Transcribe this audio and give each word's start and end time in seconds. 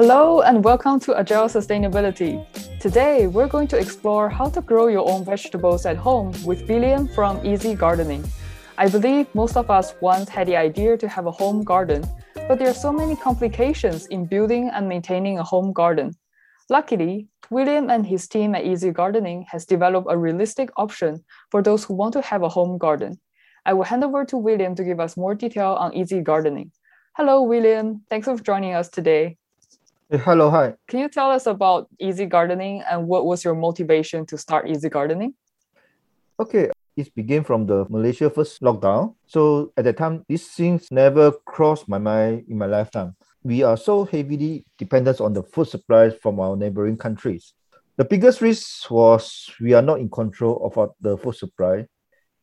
Hello 0.00 0.40
and 0.40 0.64
welcome 0.64 0.98
to 1.00 1.14
Agile 1.14 1.44
Sustainability. 1.44 2.42
Today, 2.80 3.26
we're 3.26 3.46
going 3.46 3.68
to 3.68 3.76
explore 3.76 4.30
how 4.30 4.48
to 4.48 4.62
grow 4.62 4.86
your 4.86 5.06
own 5.06 5.26
vegetables 5.26 5.84
at 5.84 5.98
home 5.98 6.32
with 6.42 6.66
William 6.70 7.06
from 7.06 7.44
Easy 7.44 7.74
Gardening. 7.74 8.24
I 8.78 8.88
believe 8.88 9.26
most 9.34 9.58
of 9.58 9.70
us 9.70 9.92
once 10.00 10.30
had 10.30 10.48
the 10.48 10.56
idea 10.56 10.96
to 10.96 11.06
have 11.06 11.26
a 11.26 11.30
home 11.30 11.64
garden, 11.64 12.02
but 12.48 12.58
there 12.58 12.70
are 12.70 12.82
so 12.86 12.90
many 12.90 13.14
complications 13.14 14.06
in 14.06 14.24
building 14.24 14.70
and 14.70 14.88
maintaining 14.88 15.38
a 15.38 15.44
home 15.44 15.70
garden. 15.74 16.14
Luckily, 16.70 17.28
William 17.50 17.90
and 17.90 18.06
his 18.06 18.26
team 18.26 18.54
at 18.54 18.64
Easy 18.64 18.92
Gardening 18.92 19.44
has 19.50 19.66
developed 19.66 20.06
a 20.08 20.16
realistic 20.16 20.70
option 20.78 21.22
for 21.50 21.62
those 21.62 21.84
who 21.84 21.92
want 21.92 22.14
to 22.14 22.22
have 22.22 22.42
a 22.42 22.48
home 22.48 22.78
garden. 22.78 23.20
I 23.66 23.74
will 23.74 23.84
hand 23.84 24.02
over 24.02 24.24
to 24.24 24.38
William 24.38 24.74
to 24.76 24.82
give 24.82 24.98
us 24.98 25.18
more 25.18 25.34
detail 25.34 25.72
on 25.78 25.94
Easy 25.94 26.22
Gardening. 26.22 26.72
Hello, 27.18 27.42
William. 27.42 28.00
Thanks 28.08 28.26
for 28.26 28.38
joining 28.38 28.72
us 28.72 28.88
today. 28.88 29.36
Hello, 30.10 30.50
hi. 30.50 30.74
Can 30.88 30.98
you 30.98 31.08
tell 31.08 31.30
us 31.30 31.46
about 31.46 31.86
Easy 32.00 32.26
Gardening 32.26 32.82
and 32.90 33.06
what 33.06 33.26
was 33.26 33.44
your 33.44 33.54
motivation 33.54 34.26
to 34.26 34.36
start 34.36 34.68
Easy 34.68 34.88
Gardening? 34.88 35.34
Okay, 36.40 36.68
it 36.96 37.14
began 37.14 37.44
from 37.44 37.64
the 37.64 37.86
Malaysia 37.88 38.28
first 38.28 38.60
lockdown. 38.60 39.14
So 39.28 39.72
at 39.76 39.84
that 39.84 39.98
time, 39.98 40.24
these 40.28 40.48
things 40.48 40.88
never 40.90 41.30
crossed 41.46 41.88
my 41.88 41.98
mind 41.98 42.46
in 42.48 42.58
my 42.58 42.66
lifetime. 42.66 43.14
We 43.44 43.62
are 43.62 43.76
so 43.76 44.04
heavily 44.04 44.66
dependent 44.78 45.20
on 45.20 45.32
the 45.32 45.44
food 45.44 45.68
supplies 45.68 46.14
from 46.20 46.40
our 46.40 46.56
neighboring 46.56 46.96
countries. 46.96 47.54
The 47.96 48.04
biggest 48.04 48.40
risk 48.40 48.90
was 48.90 49.48
we 49.60 49.74
are 49.74 49.82
not 49.82 50.00
in 50.00 50.10
control 50.10 50.58
of 50.66 50.76
our, 50.76 50.90
the 51.00 51.18
food 51.18 51.36
supply 51.36 51.86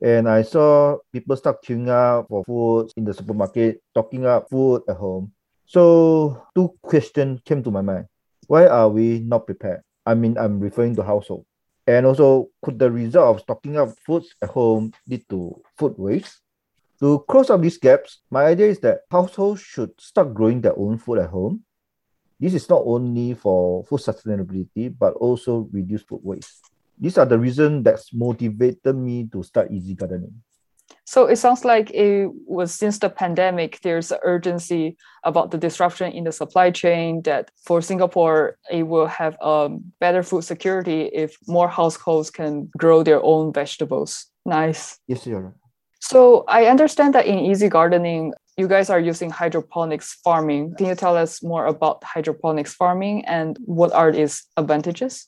and 0.02 0.29
I 0.29 0.43
saw 0.43 0.98
people 1.12 1.35
start 1.35 1.65
queuing 1.65 1.90
up 1.90 2.27
for 2.29 2.45
food 2.45 2.91
in 2.95 3.04
the 3.04 3.13
supermarket, 3.13 3.82
stocking 3.91 4.26
up 4.26 4.48
food 4.49 4.84
at 4.88 4.95
home. 4.95 5.34
So 5.68 6.48
two 6.55 6.73
questions 6.82 7.41
came 7.46 7.62
to 7.63 7.71
my 7.71 7.82
mind. 7.82 8.07
Why 8.48 8.65
are 8.68 8.90
we 8.90 9.20
not 9.20 9.46
prepared? 9.46 9.82
I 10.05 10.15
mean, 10.15 10.37
I'm 10.37 10.60
referring 10.60 10.96
to 10.96 11.04
household. 11.04 11.46
And 11.85 12.05
also, 12.05 12.49
could 12.63 12.79
the 12.79 12.90
result 12.90 13.35
of 13.35 13.41
stocking 13.43 13.77
up 13.77 13.95
foods 14.05 14.34
at 14.41 14.49
home 14.49 14.91
lead 15.07 15.27
to 15.29 15.62
food 15.77 15.93
waste? 15.98 16.41
To 16.99 17.20
close 17.29 17.49
up 17.49 17.62
these 17.62 17.77
gaps, 17.77 18.21
my 18.32 18.45
idea 18.45 18.68
is 18.68 18.79
that 18.79 19.01
households 19.12 19.62
should 19.62 19.91
start 19.99 20.34
growing 20.34 20.62
their 20.62 20.77
own 20.77 20.98
food 20.98 21.20
at 21.20 21.29
home. 21.29 21.63
This 22.40 22.54
is 22.54 22.68
not 22.70 22.82
only 22.85 23.35
for 23.35 23.84
food 23.85 23.99
sustainability, 23.99 24.93
but 24.98 25.13
also 25.13 25.70
reduce 25.71 26.04
food 26.04 26.21
waste 26.23 26.63
these 26.98 27.18
are 27.18 27.26
the 27.26 27.38
reasons 27.38 27.84
that's 27.84 28.13
motivated 28.13 28.95
me 28.95 29.29
to 29.32 29.43
start 29.43 29.71
easy 29.71 29.93
gardening 29.93 30.34
so 31.05 31.26
it 31.26 31.38
sounds 31.38 31.63
like 31.66 31.91
it 31.91 32.30
was 32.46 32.74
since 32.74 32.99
the 32.99 33.10
pandemic 33.10 33.80
there's 33.82 34.12
urgency 34.24 34.98
about 35.24 35.52
the 35.52 35.57
disruption 35.57 36.12
in 36.12 36.24
the 36.24 36.32
supply 36.32 36.71
chain 36.71 37.21
that 37.24 37.52
for 37.66 37.82
singapore 37.82 38.57
it 38.71 38.84
will 38.84 39.07
have 39.07 39.40
um, 39.41 39.84
better 39.99 40.24
food 40.24 40.44
security 40.44 41.04
if 41.13 41.38
more 41.48 41.68
households 41.68 42.29
can 42.29 42.70
grow 42.77 43.04
their 43.04 43.24
own 43.24 43.54
vegetables. 43.54 44.27
Nice. 44.46 44.99
Yes 45.07 45.26
you're 45.27 45.54
so 45.99 46.44
i 46.48 46.66
understand 46.66 47.13
that 47.16 47.26
in 47.26 47.40
easy 47.40 47.70
gardening 47.70 48.34
you 48.57 48.68
guys 48.68 48.90
are 48.90 48.99
using 48.99 49.29
hydroponics 49.29 50.18
farming. 50.24 50.74
Can 50.77 50.88
you 50.88 50.96
tell 50.96 51.16
us 51.16 51.44
more 51.44 51.68
about 51.68 52.04
hydroponics 52.04 52.74
farming 52.74 53.24
and 53.26 53.55
what 53.66 53.94
are 53.94 54.10
its 54.10 54.48
advantages 54.57 55.27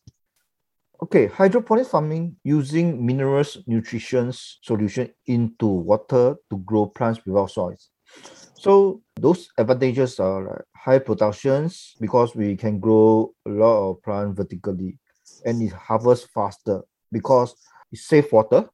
Okay, 1.02 1.28
hydroponic 1.28 1.88
farming 1.88 2.36
using 2.44 3.06
minerals 3.06 3.58
nutrition 3.68 4.32
solution 4.34 5.10
into 5.28 5.66
water 5.66 6.36
to 6.50 6.58
grow 6.58 6.88
plants 6.88 7.22
without 7.26 7.50
soils. 7.52 7.90
So 8.56 9.02
those 9.16 9.48
advantages 9.58 10.20
are 10.20 10.44
like 10.44 10.66
high 10.76 11.00
productions 11.00 11.96
because 12.02 12.36
we 12.36 12.58
can 12.58 12.80
grow 12.80 13.34
a 13.48 13.50
lot 13.50 13.90
of 13.90 14.04
plants 14.04 14.36
vertically 14.36 14.98
and 15.46 15.62
it 15.62 15.72
harvests 15.72 16.28
faster 16.34 16.82
because 17.14 17.56
it 17.94 18.00
save 18.00 18.30
water, 18.34 18.70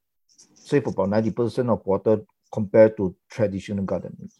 save 0.54 0.88
about 0.88 1.10
90% 1.10 1.70
of 1.70 1.86
water 1.86 2.22
compared 2.52 2.96
to 2.96 3.14
traditional 3.30 3.84
gardening. 3.84 4.30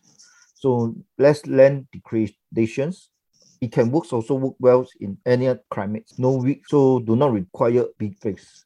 So 0.57 0.93
less 1.19 1.47
land 1.47 1.87
degradations 1.93 3.11
it 3.61 3.73
can 3.73 3.91
work 3.91 4.13
also 4.13 4.35
work 4.35 4.55
well 4.59 4.87
in 5.01 5.19
any 5.27 5.53
climate. 5.71 6.11
No 6.19 6.33
weak, 6.33 6.63
so 6.69 7.01
do 7.01 7.17
not 7.17 7.33
require 7.33 7.85
big 7.99 8.17
space. 8.17 8.65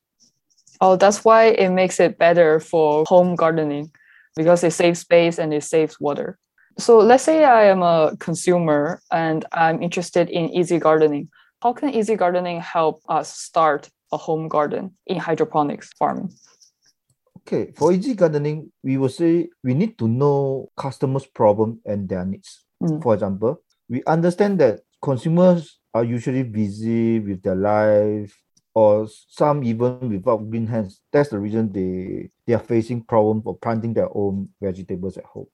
Oh, 0.81 0.97
that's 0.97 1.25
why 1.25 1.47
it 1.47 1.71
makes 1.71 2.01
it 2.01 2.19
better 2.19 2.59
for 2.61 3.05
home 3.07 3.35
gardening 3.35 3.91
because 4.37 4.65
it 4.65 4.73
saves 4.73 5.01
space 5.01 5.39
and 5.39 5.53
it 5.53 5.65
saves 5.65 6.01
water. 6.01 6.39
So 6.79 6.99
let's 6.99 7.25
say 7.25 7.45
I 7.45 7.65
am 7.65 7.83
a 7.83 8.17
consumer 8.19 9.03
and 9.13 9.45
I'm 9.53 9.83
interested 9.83 10.31
in 10.31 10.49
easy 10.51 10.79
gardening. 10.79 11.29
How 11.63 11.75
can 11.75 11.91
easy 11.91 12.17
gardening 12.17 12.61
help 12.61 13.03
us 13.09 13.37
start 13.37 13.91
a 14.13 14.17
home 14.17 14.49
garden 14.49 14.93
in 15.07 15.19
hydroponics 15.19 15.91
farming? 15.99 16.33
Okay, 17.41 17.73
for 17.77 17.93
easy 17.93 18.15
gardening, 18.15 18.73
we 18.83 18.97
will 18.97 19.09
say 19.09 19.49
we 19.63 19.75
need 19.75 19.99
to 19.99 20.09
know 20.09 20.71
customers' 20.77 21.27
problem 21.27 21.81
and 21.85 22.09
their 22.09 22.25
needs. 22.25 22.65
Mm. 22.83 23.03
For 23.03 23.15
example, 23.15 23.63
we 23.91 24.05
understand 24.07 24.61
that 24.61 24.81
consumers 25.03 25.81
are 25.93 26.05
usually 26.05 26.45
busy 26.45 27.19
with 27.19 27.43
their 27.43 27.57
life 27.57 28.41
or 28.73 29.09
some 29.29 29.65
even 29.65 30.09
without 30.09 30.49
green 30.49 30.67
hands. 30.67 31.01
That's 31.13 31.31
the 31.31 31.41
reason 31.41 31.73
they, 31.73 32.31
they 32.47 32.55
are 32.55 32.63
facing 32.63 33.03
problem 33.03 33.43
for 33.43 33.59
planting 33.59 33.93
their 33.93 34.09
own 34.17 34.49
vegetables 34.63 35.19
at 35.19 35.25
home. 35.25 35.49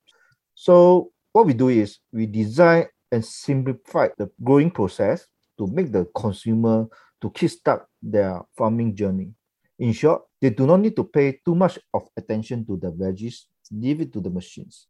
So 0.54 1.12
what 1.32 1.46
we 1.46 1.54
do 1.54 1.70
is 1.70 1.98
we 2.12 2.26
design 2.26 2.86
and 3.10 3.24
simplify 3.24 4.08
the 4.18 4.30
growing 4.44 4.70
process 4.70 5.26
to 5.56 5.66
make 5.66 5.90
the 5.90 6.04
consumer 6.14 6.86
to 7.22 7.30
kickstart 7.30 7.84
their 8.02 8.42
farming 8.54 8.94
journey. 8.94 9.30
In 9.78 9.94
short, 9.94 10.22
they 10.42 10.50
do 10.50 10.66
not 10.66 10.80
need 10.80 10.96
to 10.96 11.04
pay 11.04 11.40
too 11.42 11.54
much 11.54 11.78
of 11.94 12.06
attention 12.14 12.66
to 12.66 12.76
the 12.76 12.92
veggies, 12.92 13.44
leave 13.72 14.02
it 14.02 14.12
to 14.12 14.20
the 14.20 14.30
machines. 14.30 14.88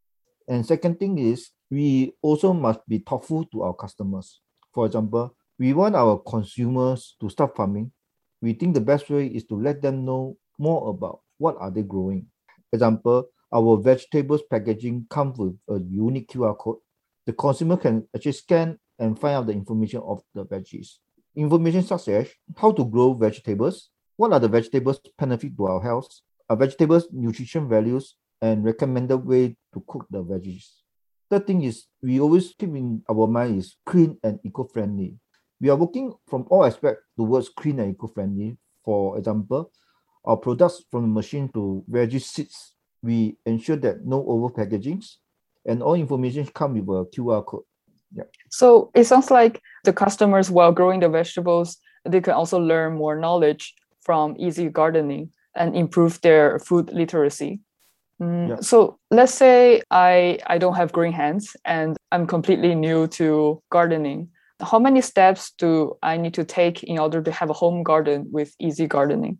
And 0.48 0.64
second 0.64 0.98
thing 0.98 1.18
is 1.18 1.50
we 1.70 2.14
also 2.22 2.52
must 2.52 2.80
be 2.88 2.98
thoughtful 2.98 3.44
to 3.46 3.62
our 3.62 3.74
customers. 3.74 4.40
For 4.72 4.86
example, 4.86 5.34
we 5.58 5.72
want 5.72 5.96
our 5.96 6.18
consumers 6.18 7.16
to 7.20 7.28
start 7.28 7.56
farming. 7.56 7.92
We 8.40 8.52
think 8.52 8.74
the 8.74 8.80
best 8.80 9.10
way 9.10 9.26
is 9.26 9.44
to 9.46 9.56
let 9.56 9.82
them 9.82 10.04
know 10.04 10.36
more 10.58 10.90
about 10.90 11.20
what 11.38 11.56
are 11.58 11.70
they 11.70 11.82
growing. 11.82 12.26
Example, 12.72 13.28
our 13.52 13.76
vegetables 13.78 14.42
packaging 14.50 15.06
comes 15.08 15.38
with 15.38 15.56
a 15.68 15.80
unique 15.80 16.30
QR 16.30 16.56
code. 16.58 16.78
The 17.26 17.32
consumer 17.32 17.76
can 17.76 18.06
actually 18.14 18.32
scan 18.32 18.78
and 18.98 19.18
find 19.18 19.34
out 19.36 19.46
the 19.46 19.52
information 19.52 20.02
of 20.04 20.22
the 20.34 20.44
veggies. 20.44 20.98
Information 21.34 21.82
such 21.82 22.08
as 22.08 22.28
how 22.56 22.72
to 22.72 22.84
grow 22.84 23.12
vegetables, 23.12 23.90
what 24.16 24.32
are 24.32 24.40
the 24.40 24.48
vegetables 24.48 25.00
benefit 25.18 25.56
to 25.56 25.66
our 25.66 25.82
health, 25.82 26.08
are 26.48 26.56
vegetables 26.56 27.08
nutrition 27.12 27.68
values, 27.68 28.14
and 28.40 28.64
recommended 28.64 29.18
way 29.18 29.56
to 29.72 29.82
cook 29.86 30.06
the 30.10 30.22
veggies. 30.22 30.82
Third 31.30 31.46
thing 31.46 31.62
is 31.62 31.86
we 32.02 32.20
always 32.20 32.54
keep 32.58 32.70
in 32.70 33.02
our 33.10 33.26
mind 33.26 33.58
is 33.58 33.76
clean 33.84 34.18
and 34.22 34.38
eco-friendly. 34.44 35.16
We 35.60 35.70
are 35.70 35.76
working 35.76 36.12
from 36.28 36.46
all 36.50 36.64
aspects 36.64 37.02
towards 37.16 37.48
clean 37.48 37.80
and 37.80 37.94
eco-friendly. 37.94 38.56
For 38.84 39.18
example, 39.18 39.72
our 40.24 40.36
products 40.36 40.84
from 40.90 41.02
the 41.02 41.08
machine 41.08 41.48
to 41.54 41.84
veggie 41.90 42.22
seeds, 42.22 42.74
we 43.02 43.36
ensure 43.44 43.76
that 43.76 44.04
no 44.04 44.24
over 44.26 44.52
packagings 44.52 45.16
and 45.64 45.82
all 45.82 45.94
information 45.94 46.46
come 46.46 46.74
with 46.74 47.08
a 47.08 47.10
QR 47.10 47.44
code. 47.44 47.64
Yeah. 48.14 48.24
So 48.50 48.90
it 48.94 49.04
sounds 49.04 49.30
like 49.30 49.60
the 49.84 49.92
customers, 49.92 50.50
while 50.50 50.72
growing 50.72 51.00
the 51.00 51.08
vegetables, 51.08 51.78
they 52.04 52.20
can 52.20 52.34
also 52.34 52.58
learn 52.58 52.94
more 52.94 53.16
knowledge 53.16 53.74
from 54.00 54.36
easy 54.38 54.68
gardening 54.68 55.30
and 55.56 55.74
improve 55.74 56.20
their 56.20 56.60
food 56.60 56.92
literacy. 56.92 57.60
Mm, 58.20 58.48
yeah. 58.48 58.60
So 58.60 58.98
let's 59.10 59.34
say 59.34 59.82
I 59.90 60.38
I 60.46 60.58
don't 60.58 60.74
have 60.74 60.92
green 60.92 61.12
hands 61.12 61.56
and 61.64 61.96
I'm 62.12 62.26
completely 62.26 62.74
new 62.74 63.06
to 63.20 63.60
gardening. 63.70 64.28
How 64.60 64.78
many 64.78 65.02
steps 65.02 65.52
do 65.58 65.98
I 66.02 66.16
need 66.16 66.32
to 66.34 66.44
take 66.44 66.82
in 66.82 66.98
order 66.98 67.20
to 67.20 67.30
have 67.30 67.50
a 67.50 67.52
home 67.52 67.82
garden 67.82 68.28
with 68.32 68.54
easy 68.58 68.86
gardening? 68.86 69.38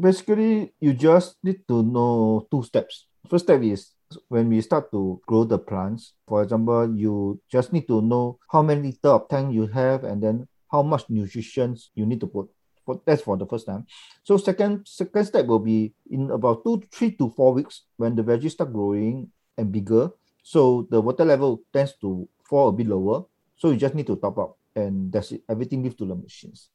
Basically, 0.00 0.72
you 0.80 0.94
just 0.94 1.36
need 1.44 1.60
to 1.68 1.82
know 1.82 2.48
two 2.50 2.62
steps. 2.62 3.06
First 3.28 3.44
step 3.44 3.62
is 3.62 3.92
when 4.28 4.48
we 4.48 4.60
start 4.62 4.90
to 4.92 5.20
grow 5.26 5.44
the 5.44 5.58
plants. 5.58 6.14
For 6.26 6.42
example, 6.42 6.88
you 6.96 7.40
just 7.52 7.72
need 7.72 7.86
to 7.88 8.00
know 8.00 8.38
how 8.50 8.62
many 8.62 8.80
liter 8.90 9.10
of 9.10 9.28
tank 9.28 9.52
you 9.52 9.66
have 9.68 10.04
and 10.04 10.22
then 10.22 10.48
how 10.72 10.82
much 10.82 11.04
nutrition 11.10 11.76
you 11.94 12.06
need 12.06 12.20
to 12.20 12.26
put 12.26 12.48
for, 12.84 13.00
that's 13.04 13.22
for 13.22 13.36
the 13.36 13.46
first 13.46 13.66
time. 13.66 13.86
So 14.22 14.36
second 14.36 14.86
second 14.86 15.24
step 15.24 15.46
will 15.46 15.58
be 15.58 15.92
in 16.10 16.30
about 16.30 16.64
two, 16.64 16.82
three 16.92 17.12
to 17.12 17.30
four 17.30 17.54
weeks 17.54 17.82
when 17.96 18.14
the 18.14 18.22
veggies 18.22 18.52
start 18.52 18.72
growing 18.72 19.30
and 19.56 19.72
bigger. 19.72 20.10
So 20.42 20.86
the 20.90 21.00
water 21.00 21.24
level 21.24 21.62
tends 21.72 21.94
to 22.00 22.28
fall 22.44 22.68
a 22.68 22.72
bit 22.72 22.86
lower. 22.86 23.24
So 23.56 23.70
you 23.70 23.76
just 23.76 23.94
need 23.94 24.06
to 24.08 24.16
top 24.16 24.38
up 24.38 24.58
and 24.76 25.12
that's 25.12 25.32
it. 25.32 25.42
Everything 25.48 25.82
leaves 25.82 25.96
to 25.96 26.06
the 26.06 26.14
machines. 26.14 26.68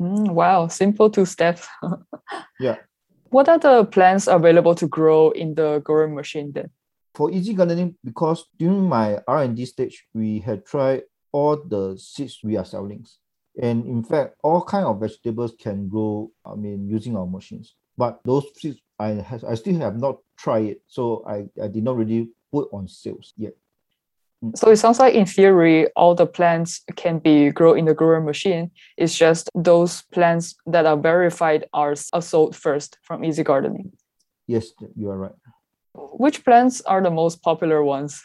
Mm, 0.00 0.30
wow, 0.30 0.66
simple 0.68 1.10
two 1.10 1.24
steps. 1.24 1.68
yeah. 2.60 2.76
What 3.30 3.48
are 3.48 3.58
the 3.58 3.84
plants 3.84 4.26
available 4.26 4.74
to 4.74 4.86
grow 4.86 5.30
in 5.30 5.54
the 5.54 5.80
growing 5.84 6.14
machine 6.14 6.52
then? 6.52 6.70
For 7.14 7.30
easy 7.30 7.52
gardening, 7.52 7.96
because 8.04 8.46
during 8.58 8.88
my 8.88 9.20
R&D 9.28 9.66
stage, 9.66 10.06
we 10.14 10.40
had 10.40 10.64
tried 10.64 11.02
all 11.30 11.56
the 11.56 11.96
seeds 11.98 12.40
we 12.42 12.56
are 12.56 12.64
selling. 12.64 13.06
And 13.60 13.86
in 13.86 14.02
fact, 14.02 14.36
all 14.42 14.62
kind 14.62 14.86
of 14.86 15.00
vegetables 15.00 15.54
can 15.58 15.88
grow, 15.88 16.30
I 16.44 16.54
mean, 16.54 16.88
using 16.88 17.16
our 17.16 17.26
machines. 17.26 17.74
But 17.98 18.20
those 18.24 18.46
seeds, 18.56 18.80
I, 18.98 19.08
has, 19.10 19.44
I 19.44 19.54
still 19.54 19.78
have 19.80 19.98
not 19.98 20.18
tried 20.38 20.64
it. 20.64 20.82
So 20.86 21.24
I, 21.28 21.44
I 21.62 21.68
did 21.68 21.84
not 21.84 21.96
really 21.96 22.30
put 22.50 22.68
on 22.72 22.88
sales 22.88 23.34
yet. 23.36 23.52
Mm. 24.42 24.56
So 24.56 24.70
it 24.70 24.76
sounds 24.76 24.98
like 24.98 25.14
in 25.14 25.26
theory, 25.26 25.88
all 25.94 26.14
the 26.14 26.26
plants 26.26 26.82
can 26.96 27.18
be 27.18 27.50
grown 27.50 27.78
in 27.78 27.84
the 27.84 27.94
grower 27.94 28.20
machine. 28.20 28.70
It's 28.96 29.16
just 29.16 29.50
those 29.54 30.02
plants 30.12 30.54
that 30.66 30.86
are 30.86 30.96
verified 30.96 31.66
are, 31.74 31.94
are 32.12 32.22
sold 32.22 32.56
first 32.56 32.98
from 33.02 33.24
Easy 33.24 33.42
Gardening. 33.42 33.92
Yes, 34.46 34.72
you 34.96 35.10
are 35.10 35.18
right. 35.18 35.32
Which 35.94 36.44
plants 36.44 36.80
are 36.82 37.02
the 37.02 37.10
most 37.10 37.42
popular 37.42 37.84
ones? 37.84 38.22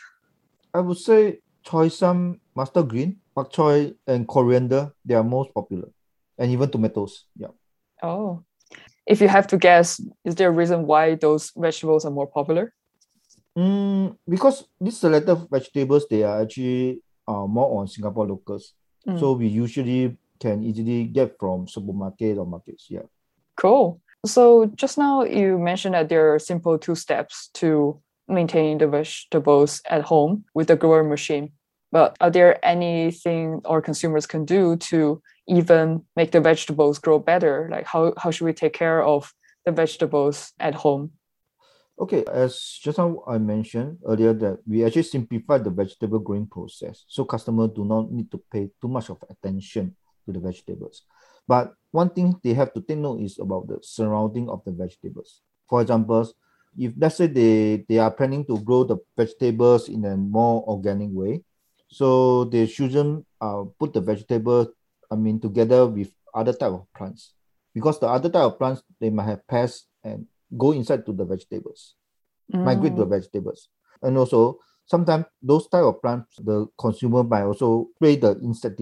I 0.74 0.79
would 0.79 0.97
say 0.97 1.39
choy 1.65 1.91
sum, 1.91 2.39
mustard 2.56 2.88
green, 2.88 3.18
bok 3.38 3.54
choy, 3.54 3.94
and 4.07 4.28
coriander. 4.28 4.92
They 5.06 5.13
are 5.13 5.24
most 5.24 5.54
popular, 5.54 5.89
and 6.38 6.51
even 6.51 6.72
tomatoes. 6.72 7.25
Yeah. 7.38 7.54
Oh, 8.01 8.44
if 9.06 9.22
you 9.22 9.30
have 9.30 9.48
to 9.48 9.57
guess, 9.57 10.01
is 10.25 10.36
there 10.36 10.50
a 10.50 10.57
reason 10.62 10.88
why 10.89 11.16
those 11.16 11.54
vegetables 11.56 12.04
are 12.06 12.12
more 12.12 12.28
popular? 12.28 12.74
Mm, 13.57 14.18
because 14.28 14.66
these 14.81 14.98
selected 14.98 15.38
vegetables 15.50 16.06
they 16.10 16.24
are 16.24 16.42
actually 16.42 17.01
uh, 17.28 17.45
more 17.45 17.80
on 17.80 17.88
Singapore 17.88 18.28
locals. 18.28 18.74
Mm. 19.07 19.19
So 19.19 19.34
we 19.34 19.48
usually 19.48 20.18
can 20.39 20.63
easily 20.63 21.06
get 21.06 21.38
from 21.39 21.68
supermarket 21.68 22.38
or 22.38 22.45
markets. 22.45 22.88
Yeah. 22.89 23.07
Cool. 23.56 24.01
So 24.25 24.66
just 24.75 24.98
now 24.98 25.24
you 25.24 25.57
mentioned 25.57 25.95
that 25.95 26.10
there 26.10 26.34
are 26.34 26.39
simple 26.39 26.78
two 26.78 26.95
steps 26.95 27.50
to 27.62 28.01
maintain 28.28 28.78
the 28.78 28.88
vegetables 28.88 29.81
at 29.89 30.04
home 30.04 30.45
with 30.54 30.68
the 30.68 30.75
grower 30.75 31.04
machine. 31.04 31.51
But 31.92 32.18
are 32.19 32.30
there 32.30 32.63
anything 32.66 33.62
our 33.66 33.81
consumers 33.81 34.28
can 34.28 34.45
do 34.45 34.75
to 34.92 35.22
even 35.48 36.04
make 36.16 36.31
the 36.31 36.42
vegetables 36.42 37.00
grow 37.00 37.19
better? 37.19 37.69
Like 37.72 37.86
how, 37.86 38.13
how 38.18 38.31
should 38.31 38.45
we 38.45 38.54
take 38.54 38.74
care 38.74 39.04
of 39.04 39.34
the 39.66 39.72
vegetables 39.72 40.54
at 40.60 40.75
home? 40.75 41.12
Okay, 42.00 42.24
as 42.31 42.78
just 42.84 43.00
now 43.00 43.24
I 43.25 43.39
mentioned 43.39 43.98
earlier 44.06 44.34
that 44.34 44.60
we 44.68 44.86
actually 44.86 45.04
simplified 45.04 45.63
the 45.63 45.72
vegetable 45.72 46.19
growing 46.19 46.45
process. 46.45 47.06
So 47.07 47.25
customers 47.25 47.72
do 47.74 47.86
not 47.86 48.12
need 48.12 48.30
to 48.31 48.38
pay 48.51 48.69
too 48.80 48.88
much 48.88 49.10
of 49.10 49.18
attention 49.30 49.95
to 50.25 50.31
the 50.31 50.39
vegetables. 50.39 51.04
But 51.48 51.74
one 51.92 52.12
thing 52.12 52.39
they 52.44 52.54
have 52.54 52.74
to 52.74 52.81
take 52.81 53.00
note 53.00 53.22
is 53.22 53.39
about 53.39 53.68
the 53.68 53.80
surrounding 53.81 54.48
of 54.48 54.63
the 54.63 54.74
vegetables. 54.74 55.42
For 55.68 55.81
example, 55.81 56.30
if 56.78 56.94
let's 56.98 57.16
say 57.16 57.28
they, 57.28 57.86
they 57.89 57.98
are 57.98 58.12
planning 58.12 58.45
to 58.45 58.60
grow 58.60 58.84
the 58.84 58.98
vegetables 59.16 59.89
in 59.89 60.06
a 60.06 60.16
more 60.16 60.63
organic 60.68 61.10
way, 61.12 61.44
so 61.88 62.45
they 62.45 62.66
shouldn't 62.66 63.25
uh, 63.42 63.63
put 63.80 63.94
the 63.94 64.01
vegetable, 64.01 64.72
I 65.12 65.16
mean, 65.16 65.39
together 65.39 65.86
with 65.88 66.12
other 66.34 66.54
type 66.54 66.72
of 66.72 66.86
plants. 66.95 67.34
Because 67.74 68.00
the 68.00 68.07
other 68.07 68.30
type 68.30 68.44
of 68.44 68.57
plants, 68.57 68.81
they 69.00 69.10
might 69.10 69.25
have 69.28 69.48
pests 69.48 69.88
and 70.04 70.25
go 70.57 70.72
inside 70.72 71.06
to 71.06 71.13
the 71.13 71.25
vegetables, 71.25 71.95
mm. 72.54 72.63
migrate 72.63 72.95
to 72.95 73.06
the 73.06 73.06
vegetables. 73.06 73.69
And 74.01 74.18
also, 74.18 74.60
sometimes 74.86 75.25
those 75.42 75.68
type 75.68 75.84
of 75.84 76.01
plants, 76.01 76.36
the 76.38 76.68
consumer 76.78 77.24
might 77.24 77.44
also 77.44 77.89
spray 77.95 78.16
the 78.16 78.39
insect 78.42 78.81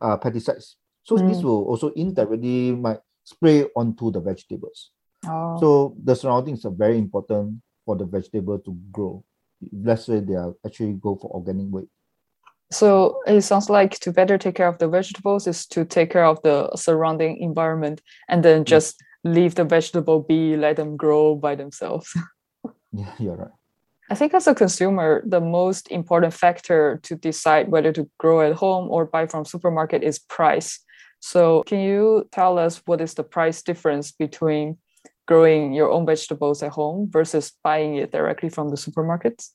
uh, 0.00 0.16
pesticides 0.18 0.76
so 1.06 1.14
mm. 1.16 1.28
this 1.28 1.42
will 1.42 1.62
also 1.70 1.90
indirectly 1.94 2.72
might 2.72 2.98
spray 3.22 3.64
onto 3.76 4.10
the 4.10 4.20
vegetables. 4.20 4.90
Oh. 5.24 5.56
So 5.60 5.96
the 6.02 6.16
surroundings 6.16 6.64
are 6.64 6.74
very 6.74 6.98
important 6.98 7.62
for 7.84 7.94
the 7.94 8.04
vegetable 8.04 8.58
to 8.58 8.76
grow. 8.90 9.24
Let's 9.72 10.06
say 10.06 10.18
they 10.18 10.34
are 10.34 10.54
actually 10.66 10.94
go 10.94 11.14
for 11.14 11.30
organic 11.30 11.72
way. 11.72 11.84
So 12.70 13.20
it 13.26 13.42
sounds 13.42 13.70
like 13.70 13.98
to 14.00 14.12
better 14.12 14.38
take 14.38 14.56
care 14.56 14.68
of 14.68 14.78
the 14.78 14.88
vegetables 14.88 15.46
is 15.46 15.66
to 15.68 15.84
take 15.84 16.10
care 16.10 16.24
of 16.24 16.42
the 16.42 16.74
surrounding 16.74 17.38
environment 17.38 18.02
and 18.28 18.44
then 18.44 18.64
just 18.64 19.02
leave 19.24 19.54
the 19.54 19.64
vegetable 19.64 20.20
be, 20.20 20.56
let 20.56 20.76
them 20.76 20.96
grow 20.96 21.36
by 21.36 21.54
themselves. 21.54 22.12
yeah, 22.92 23.12
you're 23.18 23.36
right. 23.36 23.50
I 24.08 24.14
think 24.14 24.34
as 24.34 24.46
a 24.46 24.54
consumer, 24.54 25.22
the 25.26 25.40
most 25.40 25.90
important 25.90 26.32
factor 26.32 27.00
to 27.02 27.16
decide 27.16 27.68
whether 27.68 27.92
to 27.92 28.08
grow 28.18 28.40
at 28.40 28.54
home 28.54 28.88
or 28.88 29.04
buy 29.04 29.26
from 29.26 29.44
supermarket 29.44 30.04
is 30.04 30.20
price. 30.20 30.78
So, 31.18 31.64
can 31.66 31.80
you 31.80 32.28
tell 32.30 32.58
us 32.58 32.82
what 32.84 33.00
is 33.00 33.14
the 33.14 33.24
price 33.24 33.62
difference 33.62 34.12
between 34.12 34.78
growing 35.26 35.72
your 35.72 35.90
own 35.90 36.06
vegetables 36.06 36.62
at 36.62 36.70
home 36.70 37.08
versus 37.10 37.52
buying 37.64 37.96
it 37.96 38.12
directly 38.12 38.48
from 38.48 38.68
the 38.68 38.76
supermarkets? 38.76 39.50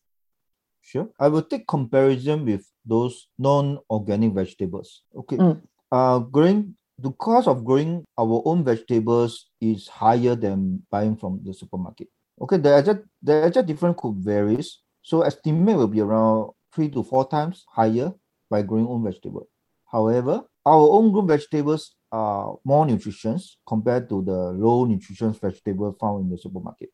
Sure. 0.81 1.09
I 1.19 1.27
will 1.27 1.43
take 1.43 1.67
comparison 1.67 2.45
with 2.45 2.65
those 2.85 3.27
non-organic 3.37 4.33
vegetables. 4.33 5.03
Okay. 5.15 5.37
Mm. 5.37 5.61
Uh, 5.91 6.19
growing 6.19 6.75
the 7.01 7.11
cost 7.11 7.47
of 7.47 7.65
growing 7.65 8.05
our 8.17 8.41
own 8.45 8.63
vegetables 8.63 9.49
is 9.59 9.87
higher 9.87 10.35
than 10.35 10.85
buying 10.89 11.15
from 11.15 11.41
the 11.43 11.53
supermarket. 11.53 12.07
Okay, 12.39 12.57
the 12.57 12.77
exact 12.77 13.05
the 13.21 13.45
exact 13.47 13.67
difference 13.67 13.97
could 13.99 14.15
varies. 14.17 14.79
So 15.01 15.21
estimate 15.21 15.77
will 15.77 15.87
be 15.87 16.01
around 16.01 16.51
three 16.73 16.89
to 16.89 17.03
four 17.03 17.27
times 17.27 17.65
higher 17.67 18.13
by 18.49 18.61
growing 18.61 18.87
own 18.87 19.03
vegetable. 19.03 19.47
However, 19.91 20.43
our 20.65 20.87
own 20.93 21.11
grown 21.11 21.27
vegetables 21.27 21.95
are 22.11 22.55
more 22.63 22.85
nutritious 22.85 23.57
compared 23.67 24.07
to 24.09 24.21
the 24.21 24.53
low 24.53 24.85
nutrition 24.85 25.33
vegetable 25.33 25.95
found 25.99 26.25
in 26.25 26.29
the 26.29 26.37
supermarket. 26.37 26.89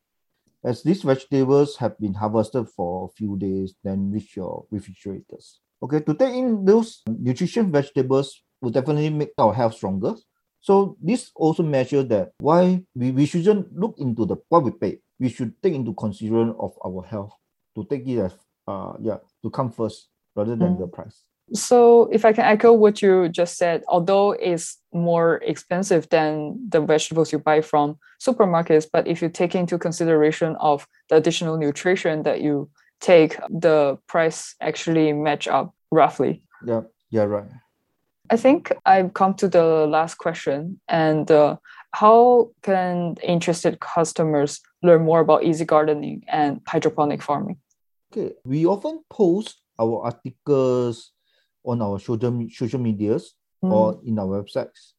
As 0.64 0.82
these 0.82 1.02
vegetables 1.02 1.76
have 1.76 1.98
been 1.98 2.14
harvested 2.14 2.68
for 2.68 3.06
a 3.06 3.12
few 3.16 3.36
days, 3.38 3.74
then 3.84 4.10
reach 4.10 4.36
your 4.36 4.66
refrigerators. 4.70 5.60
Okay, 5.82 6.00
to 6.00 6.14
take 6.14 6.34
in 6.34 6.64
those 6.64 7.02
nutrition 7.06 7.70
vegetables 7.70 8.42
will 8.60 8.70
definitely 8.70 9.10
make 9.10 9.30
our 9.38 9.54
health 9.54 9.74
stronger. 9.74 10.14
So 10.60 10.96
this 11.00 11.30
also 11.36 11.62
measure 11.62 12.02
that 12.02 12.32
why 12.38 12.82
we, 12.94 13.12
we 13.12 13.26
shouldn't 13.26 13.72
look 13.72 13.94
into 13.98 14.26
the 14.26 14.36
what 14.48 14.64
we 14.64 14.72
pay. 14.72 14.98
We 15.20 15.28
should 15.28 15.54
take 15.62 15.74
into 15.74 15.94
consideration 15.94 16.54
of 16.58 16.74
our 16.84 17.02
health 17.04 17.32
to 17.76 17.84
take 17.84 18.06
it 18.06 18.18
as 18.18 18.34
uh 18.66 18.94
yeah 19.00 19.18
to 19.42 19.50
come 19.50 19.70
first 19.70 20.08
rather 20.34 20.56
than 20.56 20.74
mm. 20.74 20.78
the 20.80 20.88
price. 20.88 21.22
So, 21.54 22.08
if 22.12 22.24
I 22.24 22.32
can 22.32 22.44
echo 22.44 22.72
what 22.72 23.00
you 23.00 23.28
just 23.28 23.56
said, 23.56 23.82
although 23.88 24.32
it's 24.32 24.78
more 24.92 25.36
expensive 25.36 26.08
than 26.10 26.58
the 26.68 26.80
vegetables 26.80 27.32
you 27.32 27.38
buy 27.38 27.60
from 27.60 27.98
supermarkets, 28.20 28.86
but 28.92 29.06
if 29.06 29.22
you 29.22 29.28
take 29.28 29.54
into 29.54 29.78
consideration 29.78 30.56
of 30.60 30.86
the 31.08 31.16
additional 31.16 31.56
nutrition 31.56 32.22
that 32.24 32.40
you 32.40 32.70
take, 33.00 33.36
the 33.48 33.98
price 34.06 34.54
actually 34.60 35.12
match 35.12 35.48
up 35.48 35.74
roughly. 35.90 36.42
Yeah, 36.66 36.82
yeah, 37.10 37.24
right. 37.24 37.48
I 38.30 38.36
think 38.36 38.72
I've 38.84 39.14
come 39.14 39.34
to 39.34 39.48
the 39.48 39.86
last 39.86 40.16
question, 40.16 40.80
and 40.86 41.30
uh, 41.30 41.56
how 41.92 42.50
can 42.62 43.16
interested 43.22 43.80
customers 43.80 44.60
learn 44.82 45.04
more 45.04 45.20
about 45.20 45.44
easy 45.44 45.64
gardening 45.64 46.24
and 46.28 46.60
hydroponic 46.66 47.22
farming? 47.22 47.56
Okay, 48.12 48.34
we 48.44 48.66
often 48.66 49.02
post 49.08 49.60
our 49.78 50.02
articles 50.02 51.12
on 51.68 51.82
our 51.82 52.00
social, 52.00 52.48
social 52.50 52.80
medias 52.80 53.34
mm. 53.62 53.70
or 53.70 54.00
in 54.04 54.18
our 54.18 54.42
websites. 54.42 54.94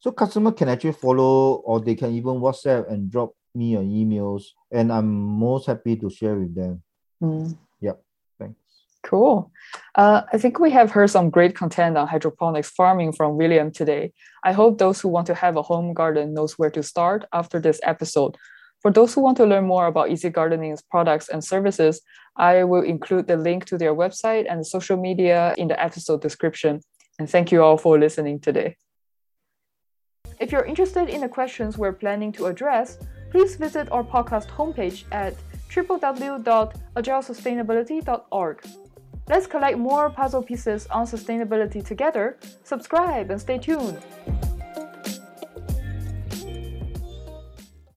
So 0.00 0.10
customer 0.10 0.52
can 0.52 0.68
actually 0.68 0.92
follow 0.92 1.56
or 1.66 1.80
they 1.80 1.94
can 1.94 2.14
even 2.14 2.40
WhatsApp 2.40 2.90
and 2.90 3.10
drop 3.10 3.32
me 3.54 3.76
an 3.76 3.90
emails 3.90 4.44
and 4.72 4.92
I'm 4.92 5.12
most 5.12 5.66
happy 5.66 5.96
to 5.96 6.08
share 6.10 6.36
with 6.36 6.54
them. 6.54 6.82
Mm. 7.22 7.56
Yep. 7.80 8.02
Thanks. 8.38 8.56
Cool. 9.02 9.50
Uh, 9.94 10.22
I 10.32 10.38
think 10.38 10.58
we 10.58 10.70
have 10.70 10.90
heard 10.90 11.10
some 11.10 11.30
great 11.30 11.54
content 11.54 11.96
on 11.96 12.08
hydroponics 12.08 12.70
farming 12.70 13.12
from 13.12 13.36
William 13.36 13.70
today. 13.70 14.12
I 14.44 14.52
hope 14.52 14.78
those 14.78 15.00
who 15.00 15.08
want 15.08 15.26
to 15.28 15.34
have 15.34 15.56
a 15.56 15.62
home 15.62 15.92
garden 15.92 16.34
knows 16.34 16.58
where 16.58 16.70
to 16.70 16.82
start 16.82 17.24
after 17.32 17.60
this 17.60 17.80
episode. 17.82 18.36
For 18.86 18.92
those 18.92 19.14
who 19.14 19.20
want 19.20 19.36
to 19.38 19.44
learn 19.44 19.66
more 19.66 19.88
about 19.88 20.10
Easy 20.10 20.30
Gardening's 20.30 20.80
products 20.80 21.28
and 21.28 21.42
services, 21.42 22.00
I 22.36 22.62
will 22.62 22.82
include 22.82 23.26
the 23.26 23.36
link 23.36 23.64
to 23.64 23.76
their 23.76 23.92
website 23.92 24.46
and 24.48 24.64
social 24.64 24.96
media 24.96 25.56
in 25.58 25.66
the 25.66 25.82
episode 25.82 26.22
description. 26.22 26.80
And 27.18 27.28
thank 27.28 27.50
you 27.50 27.64
all 27.64 27.78
for 27.78 27.98
listening 27.98 28.38
today. 28.38 28.76
If 30.38 30.52
you're 30.52 30.64
interested 30.64 31.08
in 31.08 31.20
the 31.20 31.28
questions 31.28 31.76
we're 31.76 31.94
planning 31.94 32.30
to 32.34 32.46
address, 32.46 32.98
please 33.32 33.56
visit 33.56 33.90
our 33.90 34.04
podcast 34.04 34.46
homepage 34.50 35.02
at 35.10 35.34
www.agilesustainability.org. 35.68 38.66
Let's 39.28 39.48
collect 39.48 39.78
more 39.78 40.10
puzzle 40.10 40.44
pieces 40.44 40.86
on 40.92 41.06
sustainability 41.06 41.84
together. 41.84 42.38
Subscribe 42.62 43.32
and 43.32 43.40
stay 43.40 43.58
tuned. 43.58 43.98